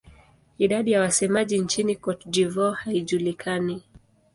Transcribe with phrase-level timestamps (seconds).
[0.57, 3.83] Idadi ya wasemaji nchini Cote d'Ivoire haijulikani.